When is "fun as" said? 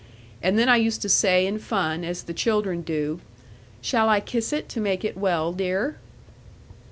1.59-2.23